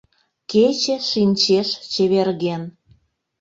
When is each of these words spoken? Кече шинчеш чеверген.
Кече 0.51 0.95
шинчеш 1.09 1.69
чеверген. 1.91 2.63